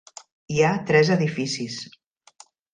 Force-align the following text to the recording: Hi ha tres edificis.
Hi 0.53 0.57
ha 0.63 0.71
tres 0.87 1.13
edificis. 1.17 1.79